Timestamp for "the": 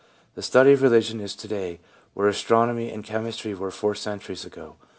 0.33-0.41